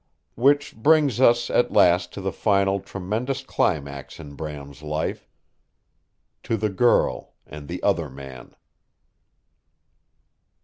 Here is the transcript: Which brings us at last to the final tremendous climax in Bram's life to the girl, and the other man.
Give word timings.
Which 0.33 0.75
brings 0.75 1.21
us 1.21 1.51
at 1.51 1.69
last 1.71 2.11
to 2.13 2.21
the 2.21 2.31
final 2.31 2.79
tremendous 2.79 3.43
climax 3.43 4.19
in 4.19 4.33
Bram's 4.33 4.81
life 4.81 5.27
to 6.41 6.57
the 6.57 6.69
girl, 6.71 7.33
and 7.45 7.67
the 7.67 7.83
other 7.83 8.09
man. 8.09 8.55